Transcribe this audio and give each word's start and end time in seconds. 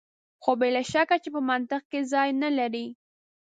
خو 0.43 0.51
بې 0.59 0.69
له 0.75 0.81
شکه 0.91 1.15
چې 1.23 1.29
په 1.35 1.41
منطق 1.49 1.81
کې 1.91 1.99
ځای 2.11 2.29
نه 2.41 2.49
لري. 2.57 2.85